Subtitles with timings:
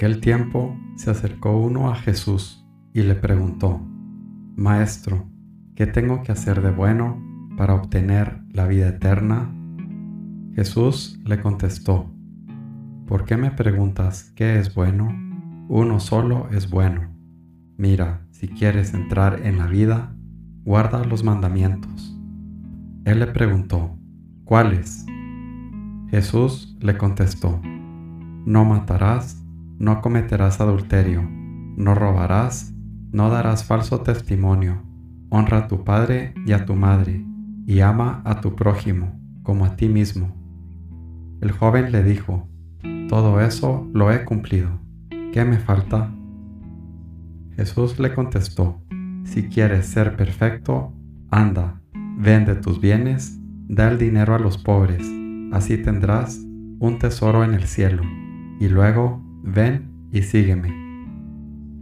[0.00, 3.86] aquel tiempo se acercó uno a Jesús y le preguntó,
[4.56, 5.28] Maestro,
[5.74, 7.22] ¿qué tengo que hacer de bueno
[7.58, 9.54] para obtener la vida eterna?
[10.54, 12.10] Jesús le contestó,
[13.06, 15.08] ¿por qué me preguntas qué es bueno?
[15.68, 17.14] Uno solo es bueno.
[17.76, 20.16] Mira, si quieres entrar en la vida,
[20.64, 22.18] guarda los mandamientos.
[23.04, 23.98] Él le preguntó,
[24.44, 25.04] ¿cuáles?
[26.08, 27.60] Jesús le contestó,
[28.46, 29.40] no matarás,
[29.80, 32.74] no cometerás adulterio, no robarás,
[33.12, 34.82] no darás falso testimonio,
[35.30, 37.24] honra a tu padre y a tu madre,
[37.66, 40.36] y ama a tu prójimo como a ti mismo.
[41.40, 42.46] El joven le dijo,
[43.08, 44.68] todo eso lo he cumplido,
[45.32, 46.14] ¿qué me falta?
[47.56, 48.82] Jesús le contestó,
[49.24, 50.92] si quieres ser perfecto,
[51.30, 51.80] anda,
[52.18, 55.10] vende tus bienes, da el dinero a los pobres,
[55.52, 56.38] así tendrás
[56.80, 58.02] un tesoro en el cielo,
[58.60, 60.70] y luego ven y sígueme.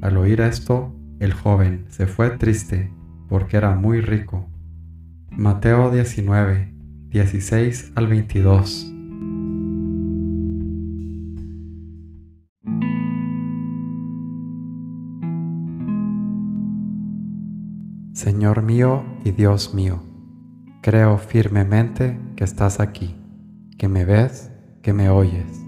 [0.00, 2.92] Al oír esto, el joven se fue triste
[3.28, 4.48] porque era muy rico.
[5.30, 6.72] Mateo 19,
[7.10, 8.94] 16 al 22.
[18.12, 20.02] Señor mío y Dios mío,
[20.82, 23.14] creo firmemente que estás aquí
[23.78, 24.50] que me ves,
[24.82, 25.67] que me oyes.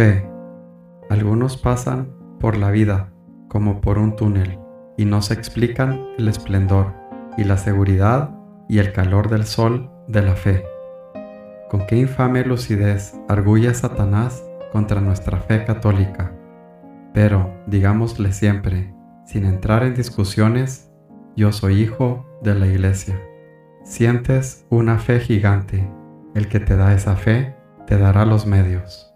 [0.00, 0.26] Fe.
[1.10, 2.08] Algunos pasan
[2.40, 3.12] por la vida
[3.48, 4.58] como por un túnel
[4.96, 6.94] y no se explican el esplendor
[7.36, 8.30] y la seguridad
[8.66, 10.64] y el calor del sol de la fe.
[11.68, 16.32] Con qué infame lucidez arguye Satanás contra nuestra fe católica.
[17.12, 18.94] Pero, digámosle siempre,
[19.26, 20.90] sin entrar en discusiones,
[21.36, 23.20] yo soy hijo de la iglesia.
[23.84, 25.86] Sientes una fe gigante.
[26.34, 27.54] El que te da esa fe
[27.86, 29.09] te dará los medios.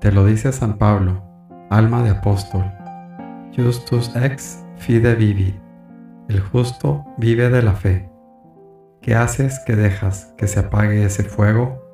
[0.00, 1.22] Te lo dice San Pablo,
[1.68, 2.64] alma de apóstol.
[3.54, 5.54] Justus ex fide vivi.
[6.26, 8.10] El justo vive de la fe.
[9.02, 11.84] ¿Qué haces que dejas que se apague ese fuego?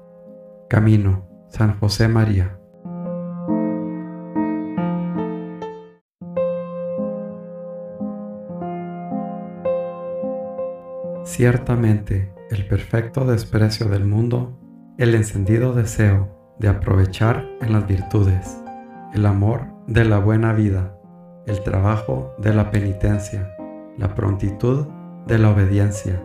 [0.71, 2.61] Camino, San José María.
[11.25, 14.57] Ciertamente, el perfecto desprecio del mundo,
[14.97, 18.63] el encendido deseo de aprovechar en las virtudes,
[19.13, 20.97] el amor de la buena vida,
[21.47, 23.55] el trabajo de la penitencia,
[23.97, 24.87] la prontitud
[25.27, 26.23] de la obediencia,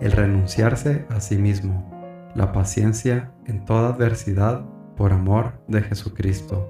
[0.00, 1.90] el renunciarse a sí mismo,
[2.34, 4.64] la paciencia en toda adversidad
[4.96, 6.68] por amor de Jesucristo.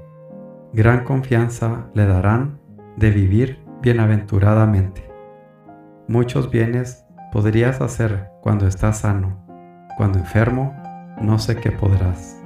[0.73, 2.61] Gran confianza le darán
[2.97, 5.11] de vivir bienaventuradamente.
[6.09, 9.45] Muchos bienes podrías hacer cuando estás sano,
[9.97, 10.75] cuando enfermo,
[11.21, 12.40] no sé qué podrás.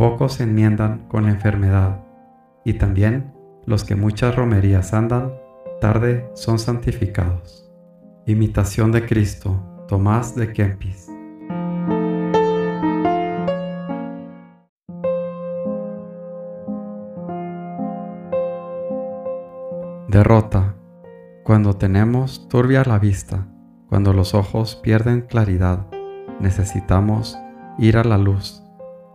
[0.00, 2.00] Pocos se enmiendan con la enfermedad,
[2.64, 3.34] y también
[3.66, 5.34] los que muchas romerías andan,
[5.78, 7.70] tarde son santificados.
[8.24, 11.06] Imitación de Cristo, Tomás de Kempis.
[20.08, 20.76] Derrota.
[21.44, 23.48] Cuando tenemos turbia la vista,
[23.90, 25.88] cuando los ojos pierden claridad,
[26.40, 27.38] necesitamos
[27.78, 28.62] ir a la luz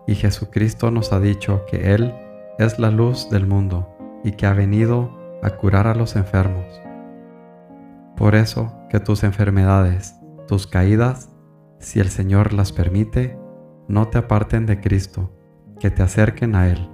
[0.08, 2.14] y Jesucristo nos ha dicho que Él
[2.58, 6.66] es la luz del mundo y que ha venido a curar a los enfermos.
[8.16, 10.16] Por eso que tus enfermedades,
[10.48, 11.30] tus caídas,
[11.80, 13.38] si el Señor las permite,
[13.88, 15.32] no te aparten de Cristo,
[15.80, 16.90] que te acerquen a Él.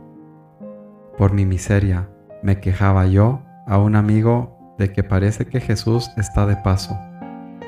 [1.18, 2.10] Por mi miseria
[2.42, 6.98] me quejaba yo a un amigo de que parece que Jesús está de paso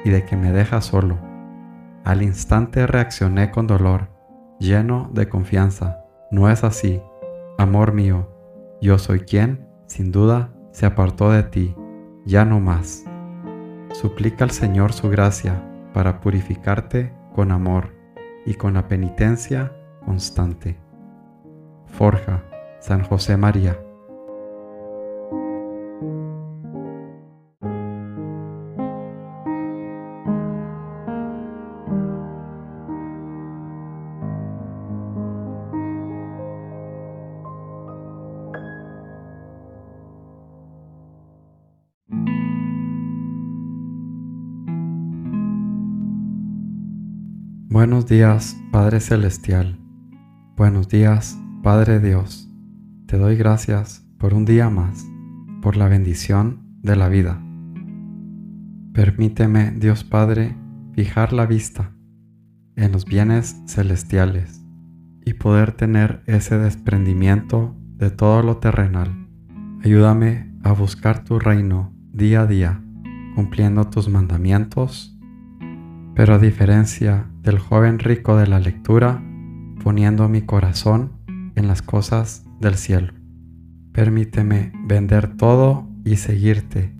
[0.03, 1.19] y de que me deja solo.
[2.03, 4.12] Al instante reaccioné con dolor
[4.63, 6.05] lleno de confianza.
[6.31, 7.01] No es así.
[7.57, 8.29] Amor mío,
[8.81, 11.75] yo soy quien, sin duda, se apartó de ti,
[12.25, 13.03] ya no más.
[13.91, 15.61] Suplica al Señor su gracia
[15.93, 17.93] para purificarte con amor
[18.45, 19.73] y con la penitencia
[20.05, 20.79] constante.
[21.85, 22.43] Forja,
[22.79, 23.77] San José María.
[47.83, 49.77] Buenos días, Padre Celestial.
[50.55, 52.49] Buenos días, Padre Dios.
[53.07, 55.05] Te doy gracias por un día más,
[55.61, 57.43] por la bendición de la vida.
[58.93, 60.55] Permíteme, Dios Padre,
[60.93, 61.91] fijar la vista
[62.77, 64.63] en los bienes celestiales
[65.25, 69.27] y poder tener ese desprendimiento de todo lo terrenal.
[69.83, 72.81] Ayúdame a buscar tu reino día a día,
[73.35, 75.12] cumpliendo tus mandamientos,
[76.15, 79.21] pero a diferencia del joven rico de la lectura,
[79.83, 81.11] poniendo mi corazón
[81.55, 83.13] en las cosas del cielo.
[83.91, 86.93] Permíteme vender todo y seguirte,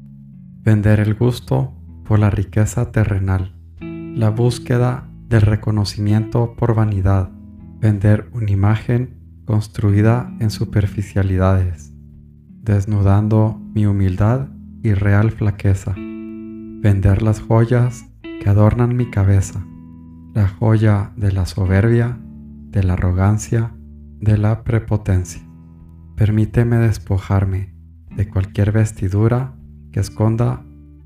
[0.62, 1.74] vender el gusto
[2.04, 7.30] por la riqueza terrenal, la búsqueda del reconocimiento por vanidad,
[7.80, 11.94] vender una imagen construida en superficialidades,
[12.62, 14.50] desnudando mi humildad
[14.84, 18.06] y real flaqueza, vender las joyas
[18.44, 19.66] que adornan mi cabeza,
[20.34, 22.20] la joya de la soberbia,
[22.72, 23.72] de la arrogancia,
[24.20, 25.42] de la prepotencia.
[26.18, 27.74] Permíteme despojarme
[28.14, 29.56] de cualquier vestidura
[29.94, 30.62] que esconda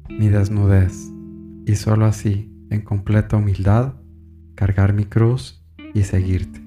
[0.09, 1.11] mi desnudez
[1.67, 3.93] y solo así, en completa humildad,
[4.55, 5.63] cargar mi cruz
[5.93, 6.66] y seguirte.